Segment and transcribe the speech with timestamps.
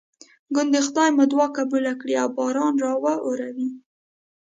[0.55, 3.69] ګوندې خدای مو دعا قبوله کړي او باران راواوري.